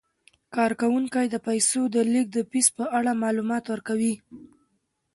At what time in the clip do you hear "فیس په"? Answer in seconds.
2.51-2.85